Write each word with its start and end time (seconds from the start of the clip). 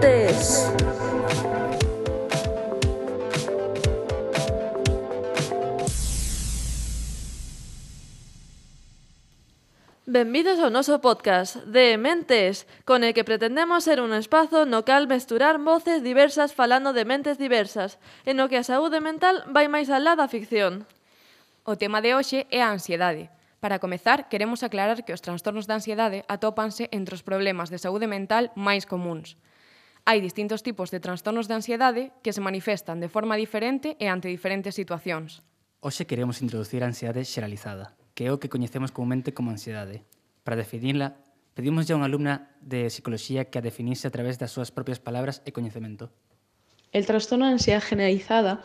Deportes. 0.00 0.72
Benvidos 10.06 10.58
ao 10.58 10.72
noso 10.72 10.98
podcast 11.04 11.60
de 11.68 12.00
Mentes, 12.00 12.66
con 12.88 13.04
el 13.04 13.12
que 13.12 13.28
pretendemos 13.28 13.84
ser 13.84 14.00
un 14.00 14.16
espazo 14.16 14.64
no 14.64 14.88
cal 14.88 15.06
mesturar 15.06 15.60
voces 15.60 16.02
diversas 16.02 16.56
falando 16.56 16.96
de 16.96 17.04
mentes 17.04 17.36
diversas, 17.36 18.00
e 18.24 18.32
no 18.32 18.48
que 18.48 18.56
a 18.56 18.66
saúde 18.66 19.04
mental 19.04 19.44
vai 19.52 19.68
máis 19.68 19.92
alá 19.92 20.16
da 20.16 20.32
ficción. 20.32 20.88
O 21.68 21.76
tema 21.76 22.00
de 22.00 22.16
hoxe 22.16 22.48
é 22.48 22.64
a 22.64 22.72
ansiedade. 22.72 23.28
Para 23.60 23.78
comezar, 23.78 24.32
queremos 24.32 24.64
aclarar 24.64 25.04
que 25.04 25.12
os 25.12 25.20
trastornos 25.20 25.68
de 25.68 25.76
ansiedade 25.76 26.24
atópanse 26.26 26.88
entre 26.90 27.12
os 27.12 27.22
problemas 27.22 27.68
de 27.68 27.76
saúde 27.76 28.08
mental 28.08 28.48
máis 28.56 28.88
comuns 28.88 29.36
hai 30.10 30.18
distintos 30.18 30.66
tipos 30.66 30.90
de 30.90 30.98
trastornos 30.98 31.46
de 31.46 31.54
ansiedade 31.54 32.10
que 32.18 32.34
se 32.34 32.42
manifestan 32.42 32.98
de 32.98 33.06
forma 33.06 33.38
diferente 33.38 33.94
e 34.02 34.10
ante 34.10 34.26
diferentes 34.26 34.74
situacións. 34.74 35.46
Hoxe 35.78 36.02
queremos 36.02 36.42
introducir 36.42 36.82
a 36.82 36.90
ansiedade 36.90 37.22
xeralizada, 37.22 37.94
que 38.18 38.26
é 38.26 38.34
o 38.34 38.42
que 38.42 38.50
coñecemos 38.50 38.90
comumente 38.90 39.30
como 39.30 39.54
ansiedade. 39.54 40.02
Para 40.42 40.58
definirla, 40.58 41.22
pedimos 41.54 41.86
a 41.86 41.94
unha 41.94 42.10
alumna 42.10 42.50
de 42.58 42.90
psicología 42.90 43.54
que 43.54 43.62
a 43.62 43.66
definise 43.66 44.10
a 44.10 44.14
través 44.14 44.34
das 44.34 44.50
súas 44.50 44.74
propias 44.74 44.98
palabras 44.98 45.46
e 45.46 45.54
coñecemento. 45.54 46.10
El 46.92 47.06
trastorno 47.06 47.46
de 47.46 47.52
ansiedad 47.52 47.82
generalizada 47.82 48.62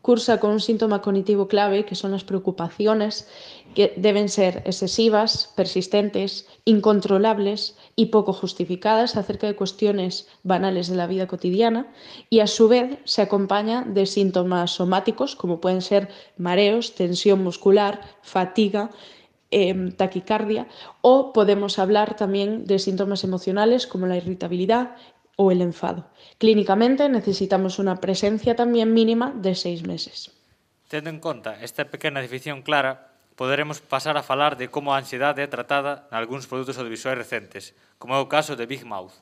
cursa 0.00 0.38
con 0.38 0.52
un 0.52 0.60
síntoma 0.60 1.02
cognitivo 1.02 1.48
clave 1.48 1.84
que 1.84 1.96
son 1.96 2.12
las 2.12 2.22
preocupaciones 2.22 3.28
que 3.74 3.92
deben 3.96 4.28
ser 4.28 4.62
excesivas, 4.64 5.52
persistentes, 5.56 6.46
incontrolables 6.64 7.76
y 7.96 8.06
poco 8.06 8.32
justificadas 8.32 9.16
acerca 9.16 9.48
de 9.48 9.56
cuestiones 9.56 10.28
banales 10.44 10.88
de 10.88 10.96
la 10.96 11.08
vida 11.08 11.26
cotidiana 11.26 11.92
y 12.30 12.38
a 12.38 12.46
su 12.46 12.68
vez 12.68 12.98
se 13.04 13.20
acompaña 13.20 13.82
de 13.82 14.06
síntomas 14.06 14.70
somáticos 14.70 15.34
como 15.34 15.60
pueden 15.60 15.82
ser 15.82 16.08
mareos, 16.38 16.94
tensión 16.94 17.42
muscular, 17.42 18.00
fatiga, 18.22 18.92
eh, 19.50 19.92
taquicardia 19.96 20.66
o 21.02 21.32
podemos 21.32 21.78
hablar 21.78 22.16
también 22.16 22.64
de 22.64 22.78
síntomas 22.78 23.22
emocionales 23.24 23.86
como 23.86 24.06
la 24.06 24.16
irritabilidad, 24.16 24.96
o 25.36 25.52
el 25.52 25.60
enfado. 25.60 26.08
Clínicamente 26.38 27.08
necesitamos 27.08 27.78
una 27.78 28.00
presencia 28.00 28.56
también 28.56 28.92
mínima 28.92 29.32
de 29.36 29.54
seis 29.54 29.86
meses. 29.86 30.32
Tendo 30.88 31.10
en 31.10 31.20
conta 31.20 31.62
esta 31.62 31.84
pequena 31.84 32.20
definición 32.20 32.62
clara, 32.62 33.12
poderemos 33.36 33.80
pasar 33.80 34.16
a 34.16 34.22
falar 34.22 34.56
de 34.56 34.68
como 34.68 34.94
a 34.94 34.98
ansiedade 34.98 35.44
é 35.44 35.48
tratada 35.48 36.08
en 36.08 36.16
algúns 36.16 36.48
produtos 36.48 36.80
audiovisuais 36.80 37.20
recentes, 37.20 37.76
como 38.00 38.16
é 38.16 38.20
o 38.20 38.32
caso 38.32 38.56
de 38.56 38.64
Big 38.64 38.82
Mouth. 38.88 39.12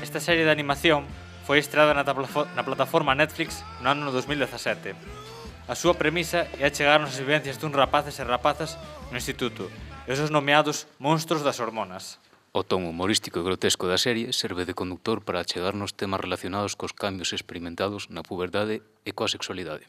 Esta 0.00 0.18
serie 0.18 0.48
de 0.48 0.50
animación 0.50 1.04
foi 1.44 1.60
estreada 1.60 1.92
na, 1.92 2.02
na 2.02 2.64
plataforma 2.64 3.12
Netflix 3.12 3.60
no 3.84 3.92
ano 3.92 4.08
2017 4.08 5.20
A 5.70 5.78
súa 5.78 5.94
premisa 5.94 6.50
é 6.58 6.66
achegarnos 6.66 7.14
as 7.14 7.22
vivencias 7.22 7.54
dun 7.54 7.70
rapaces 7.70 8.18
e 8.18 8.26
rapazas 8.26 8.74
no 9.14 9.14
instituto, 9.14 9.70
esos 10.10 10.34
nomeados 10.34 10.90
monstros 10.98 11.46
das 11.46 11.62
hormonas. 11.62 12.18
O 12.50 12.66
ton 12.66 12.82
humorístico 12.90 13.38
e 13.38 13.46
grotesco 13.46 13.86
da 13.86 13.94
serie 13.94 14.34
serve 14.34 14.66
de 14.66 14.74
conductor 14.74 15.22
para 15.22 15.38
achegarnos 15.38 15.94
temas 15.94 16.18
relacionados 16.18 16.74
cos 16.74 16.90
cambios 16.90 17.30
experimentados 17.30 18.10
na 18.10 18.26
puberdade 18.26 18.82
e 19.06 19.14
coa 19.14 19.30
sexualidade. 19.30 19.86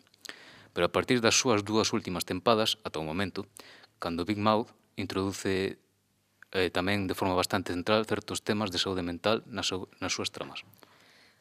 Pero 0.70 0.86
a 0.86 0.94
partir 0.94 1.18
das 1.18 1.34
súas 1.34 1.66
dúas 1.66 1.98
últimas 1.98 2.30
tempadas, 2.30 2.78
ata 2.86 3.02
o 3.02 3.08
momento, 3.10 3.50
cando 3.98 4.22
Big 4.22 4.38
Mouth 4.38 4.70
introduce 5.02 5.82
eh, 6.54 6.70
tamén 6.70 7.10
de 7.10 7.18
forma 7.18 7.34
bastante 7.34 7.74
central 7.74 8.06
certos 8.06 8.46
temas 8.46 8.70
de 8.70 8.78
saúde 8.78 9.02
mental 9.02 9.42
nas, 9.50 9.74
nas 9.98 10.14
súas 10.14 10.30
tramas. 10.30 10.62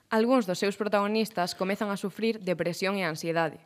Algúns 0.08 0.48
dos 0.48 0.56
seus 0.56 0.80
protagonistas 0.80 1.52
comezan 1.52 1.92
a 1.92 2.00
sufrir 2.00 2.40
depresión 2.40 2.96
e 2.96 3.04
ansiedade, 3.04 3.60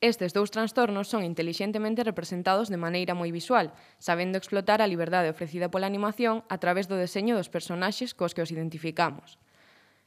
Estes 0.00 0.34
dous 0.34 0.50
trastornos 0.50 1.08
son 1.08 1.22
intelixentemente 1.22 2.04
representados 2.04 2.68
de 2.68 2.76
maneira 2.76 3.14
moi 3.14 3.30
visual, 3.30 3.72
sabendo 4.02 4.36
explotar 4.36 4.82
a 4.82 4.90
liberdade 4.90 5.30
ofrecida 5.30 5.70
pola 5.70 5.88
animación 5.88 6.42
a 6.50 6.56
través 6.58 6.90
do 6.90 6.98
deseño 6.98 7.38
dos 7.38 7.48
personaxes 7.48 8.12
cos 8.12 8.34
que 8.34 8.44
os 8.44 8.52
identificamos. 8.52 9.38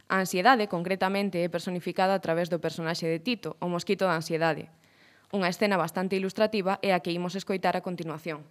A 0.08 0.24
ansiedade, 0.24 0.72
concretamente, 0.72 1.44
é 1.44 1.52
personificada 1.52 2.16
a 2.16 2.24
través 2.24 2.48
do 2.48 2.64
personaxe 2.64 3.10
de 3.10 3.20
Tito, 3.20 3.60
o 3.60 3.68
mosquito 3.68 4.08
da 4.08 4.16
ansiedade. 4.16 4.72
Unha 5.36 5.52
escena 5.52 5.76
bastante 5.76 6.16
ilustrativa 6.16 6.80
é 6.80 6.96
a 6.96 7.04
que 7.04 7.12
imos 7.12 7.36
escoitar 7.36 7.76
a 7.76 7.84
continuación. 7.84 8.48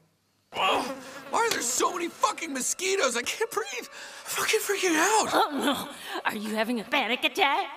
Why 1.33 1.41
are 1.41 1.51
there 1.51 1.65
so 1.65 1.93
many 1.93 2.09
fucking 2.09 2.53
mosquitoes? 2.53 3.17
I 3.17 3.25
can't 3.25 3.51
breathe. 3.51 3.89
I'm 3.89 4.31
fucking 4.37 4.61
freaking 4.61 4.97
out. 4.97 5.29
Oh 5.33 5.51
no. 5.53 5.75
Are 6.25 6.37
you 6.37 6.55
having 6.55 6.81
a 6.81 6.85
panic 6.85 7.25
attack? 7.25 7.73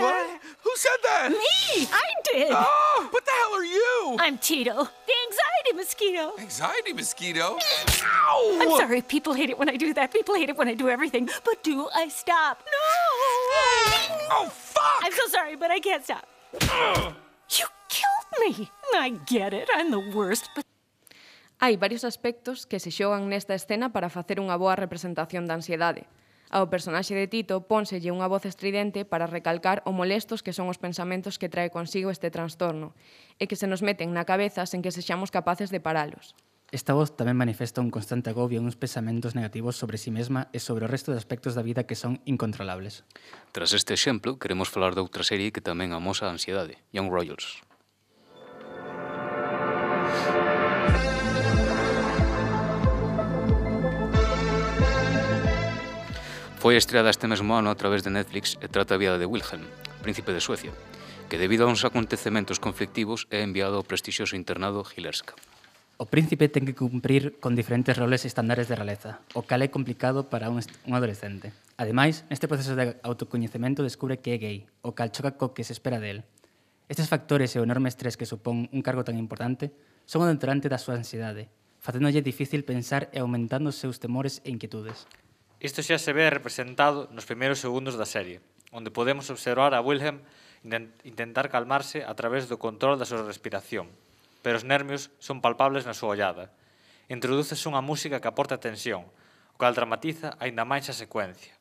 What? 0.00 0.43
Who 0.64 0.72
said 0.76 0.98
that? 1.02 1.30
Me! 1.30 1.86
I 1.92 2.08
did! 2.32 2.48
Oh, 2.50 3.08
what 3.10 3.24
the 3.24 3.30
hell 3.30 3.54
are 3.54 3.64
you? 3.64 4.16
I'm 4.18 4.38
Tito, 4.38 4.72
the 4.72 5.14
anxiety 5.28 5.72
mosquito. 5.76 6.32
Anxiety 6.38 6.92
mosquito? 6.94 7.58
Ow! 8.02 8.58
I'm 8.60 8.70
sorry, 8.80 9.02
people 9.02 9.34
hate 9.34 9.50
it 9.50 9.58
when 9.58 9.68
I 9.68 9.76
do 9.76 9.92
that. 9.92 10.10
People 10.10 10.34
hate 10.34 10.48
it 10.48 10.56
when 10.56 10.68
I 10.68 10.74
do 10.74 10.88
everything. 10.88 11.28
But 11.44 11.62
do 11.62 11.88
I 11.94 12.08
stop? 12.08 12.64
No! 12.64 14.00
Oh, 14.36 14.48
fuck! 14.48 15.00
I'm 15.02 15.12
so 15.12 15.28
sorry, 15.28 15.54
but 15.54 15.70
I 15.70 15.78
can't 15.80 16.02
stop. 16.02 16.26
you 17.58 17.66
killed 17.88 18.30
me! 18.40 18.70
I 18.94 19.20
get 19.26 19.52
it, 19.52 19.68
I'm 19.74 19.90
the 19.90 20.00
worst, 20.00 20.48
but 20.56 20.64
Hai 21.60 21.76
varios 21.76 22.04
aspectos 22.04 22.66
que 22.66 22.80
se 22.80 22.90
xogan 22.90 23.28
nesta 23.28 23.54
escena 23.54 23.92
para 23.92 24.10
facer 24.10 24.36
unha 24.42 24.58
boa 24.58 24.74
representación 24.74 25.46
da 25.46 25.54
ansiedade. 25.54 26.04
Ao 26.54 26.70
personaxe 26.70 27.18
de 27.18 27.26
Tito 27.26 27.66
pónselle 27.66 28.14
unha 28.14 28.30
voz 28.30 28.46
estridente 28.46 29.02
para 29.02 29.26
recalcar 29.26 29.82
o 29.82 29.90
molestos 29.90 30.38
que 30.38 30.54
son 30.54 30.70
os 30.70 30.78
pensamentos 30.78 31.34
que 31.34 31.50
trae 31.50 31.74
consigo 31.74 32.14
este 32.14 32.30
trastorno 32.30 32.94
e 33.42 33.50
que 33.50 33.58
se 33.58 33.66
nos 33.66 33.82
meten 33.82 34.14
na 34.14 34.22
cabeza 34.22 34.62
sen 34.62 34.78
que 34.78 34.94
sexamos 34.94 35.34
capaces 35.34 35.74
de 35.74 35.82
paralos. 35.82 36.38
Esta 36.70 36.94
voz 36.94 37.18
tamén 37.18 37.34
manifesta 37.34 37.82
un 37.82 37.90
constante 37.90 38.30
agobio 38.30 38.62
e 38.62 38.66
uns 38.70 38.78
pensamentos 38.78 39.34
negativos 39.34 39.74
sobre 39.74 39.98
si 39.98 40.10
sí 40.10 40.10
mesma 40.14 40.46
e 40.54 40.62
sobre 40.62 40.86
o 40.86 40.90
resto 40.94 41.10
de 41.10 41.18
aspectos 41.18 41.58
da 41.58 41.66
vida 41.66 41.90
que 41.90 41.98
son 41.98 42.22
incontrolables. 42.22 43.02
Tras 43.50 43.74
este 43.74 43.90
exemplo, 43.98 44.38
queremos 44.38 44.70
falar 44.70 44.94
de 44.94 45.02
outra 45.02 45.26
serie 45.26 45.50
que 45.50 45.58
tamén 45.58 45.90
amosa 45.90 46.30
a 46.30 46.34
ansiedade, 46.38 46.78
Young 46.94 47.10
Royals. 47.10 47.66
Foi 56.64 56.80
estreada 56.80 57.12
este 57.12 57.28
mesmo 57.28 57.52
ano 57.52 57.68
a 57.68 57.76
través 57.76 58.00
de 58.00 58.08
Netflix 58.08 58.56
e 58.56 58.72
trata 58.72 58.96
a 58.96 58.96
vida 58.96 59.20
de 59.20 59.28
Wilhelm, 59.28 59.68
príncipe 60.00 60.32
de 60.32 60.40
Suecia, 60.40 60.72
que 61.28 61.36
debido 61.36 61.68
a 61.68 61.68
uns 61.68 61.84
acontecementos 61.84 62.56
conflictivos 62.56 63.28
é 63.28 63.44
enviado 63.44 63.76
ao 63.76 63.84
prestixioso 63.84 64.32
internado 64.32 64.80
Hilerska. 64.80 65.36
O 66.00 66.08
príncipe 66.08 66.48
ten 66.48 66.64
que 66.64 66.72
cumprir 66.72 67.36
con 67.36 67.52
diferentes 67.52 68.00
roles 68.00 68.24
e 68.24 68.32
estándares 68.32 68.64
de 68.64 68.80
realeza, 68.80 69.20
o 69.36 69.44
cal 69.44 69.60
é 69.60 69.68
complicado 69.68 70.32
para 70.32 70.48
un, 70.48 70.64
un 70.88 70.92
adolescente. 70.96 71.52
Ademais, 71.76 72.24
neste 72.32 72.48
proceso 72.48 72.72
de 72.72 72.96
autocoñecemento 73.04 73.84
descubre 73.84 74.24
que 74.24 74.32
é 74.32 74.40
gay, 74.40 74.58
o 74.80 74.96
cal 74.96 75.12
choca 75.12 75.36
co 75.36 75.52
que 75.52 75.68
se 75.68 75.76
espera 75.76 76.00
del. 76.00 76.24
Estes 76.88 77.12
factores 77.12 77.52
e 77.52 77.60
o 77.60 77.66
enorme 77.68 77.92
estrés 77.92 78.16
que 78.16 78.24
supón 78.24 78.72
un 78.72 78.80
cargo 78.80 79.04
tan 79.04 79.20
importante 79.20 79.68
son 80.08 80.24
o 80.24 80.30
deterante 80.32 80.72
da 80.72 80.80
súa 80.80 80.96
ansiedade, 80.96 81.52
facéndolle 81.84 82.24
difícil 82.24 82.64
pensar 82.64 83.12
e 83.12 83.20
aumentando 83.20 83.68
os 83.68 83.76
seus 83.76 84.00
temores 84.00 84.40
e 84.40 84.48
inquietudes. 84.48 85.04
Isto 85.64 85.80
xa 85.80 85.96
se 85.96 86.12
ve 86.12 86.28
representado 86.28 87.08
nos 87.08 87.24
primeiros 87.24 87.56
segundos 87.56 87.96
da 87.96 88.04
serie, 88.04 88.44
onde 88.68 88.92
podemos 88.92 89.32
observar 89.32 89.72
a 89.72 89.80
Wilhelm 89.80 90.20
intentar 91.08 91.48
calmarse 91.48 92.04
a 92.04 92.12
través 92.12 92.52
do 92.52 92.60
control 92.60 93.00
da 93.00 93.08
súa 93.08 93.24
respiración, 93.24 93.88
pero 94.44 94.60
os 94.60 94.68
nervios 94.68 95.08
son 95.24 95.40
palpables 95.40 95.88
na 95.88 95.96
súa 95.96 96.20
ollada. 96.20 96.52
Introduces 97.08 97.64
unha 97.64 97.80
música 97.80 98.20
que 98.20 98.28
aporta 98.28 98.60
tensión, 98.60 99.08
o 99.08 99.56
cal 99.56 99.72
dramatiza 99.72 100.36
aínda 100.36 100.68
máis 100.68 100.92
a 100.92 100.98
secuencia. 101.00 101.56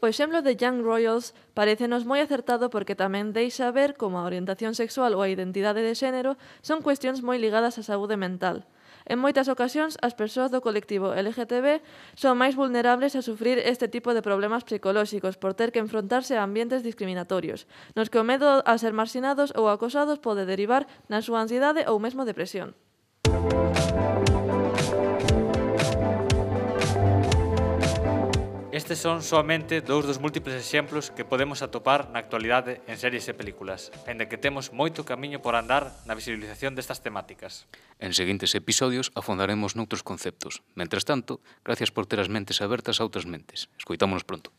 O 0.00 0.08
exemplo 0.08 0.40
de 0.40 0.56
Young 0.56 0.80
Royals 0.80 1.36
parecenos 1.52 2.08
moi 2.08 2.24
acertado 2.24 2.72
porque 2.72 2.96
tamén 2.96 3.36
deixa 3.36 3.68
ver 3.68 4.00
como 4.00 4.16
a 4.16 4.24
orientación 4.24 4.72
sexual 4.72 5.12
ou 5.12 5.20
a 5.20 5.28
identidade 5.28 5.84
de 5.84 5.92
xénero 5.92 6.40
son 6.64 6.80
cuestións 6.80 7.20
moi 7.20 7.36
ligadas 7.36 7.76
á 7.76 7.84
saúde 7.84 8.16
mental. 8.16 8.64
En 9.06 9.18
moitas 9.18 9.50
ocasións, 9.50 9.98
as 9.98 10.14
persoas 10.14 10.54
do 10.54 10.62
colectivo 10.62 11.10
LGTB 11.10 11.82
son 12.14 12.38
máis 12.38 12.54
vulnerables 12.54 13.18
a 13.18 13.24
sufrir 13.24 13.58
este 13.58 13.90
tipo 13.90 14.14
de 14.14 14.22
problemas 14.22 14.62
psicolóxicos 14.62 15.34
por 15.40 15.58
ter 15.58 15.74
que 15.74 15.82
enfrontarse 15.82 16.38
a 16.38 16.46
ambientes 16.46 16.86
discriminatorios, 16.86 17.66
nos 17.98 18.10
que 18.10 18.20
o 18.20 18.26
medo 18.26 18.62
a 18.62 18.74
ser 18.78 18.94
marxinados 18.94 19.50
ou 19.58 19.66
acosados 19.66 20.22
pode 20.22 20.46
derivar 20.46 20.86
na 21.10 21.24
súa 21.24 21.42
ansiedade 21.42 21.82
ou 21.90 21.98
mesmo 21.98 22.22
depresión. 22.28 22.78
Estes 28.82 28.98
son 28.98 29.22
soamente 29.22 29.78
dous 29.78 30.02
dos 30.02 30.18
múltiples 30.18 30.58
exemplos 30.58 31.14
que 31.14 31.22
podemos 31.22 31.62
atopar 31.62 32.10
na 32.10 32.18
actualidade 32.18 32.82
en 32.90 32.98
series 32.98 33.30
e 33.30 33.38
películas, 33.38 33.94
ainda 34.10 34.26
que 34.26 34.34
temos 34.34 34.74
moito 34.74 35.06
camiño 35.06 35.38
por 35.38 35.54
andar 35.54 35.94
na 36.02 36.18
visibilización 36.18 36.74
destas 36.74 36.98
temáticas. 36.98 37.70
En 38.02 38.10
seguintes 38.10 38.58
episodios 38.58 39.14
afondaremos 39.14 39.78
noutros 39.78 40.02
conceptos. 40.02 40.66
Mentres 40.74 41.06
tanto, 41.06 41.38
gracias 41.62 41.94
por 41.94 42.10
ter 42.10 42.18
as 42.18 42.26
mentes 42.26 42.58
abertas 42.58 42.98
a 42.98 43.06
outras 43.06 43.22
mentes. 43.22 43.70
Escoitámonos 43.78 44.26
pronto. 44.26 44.50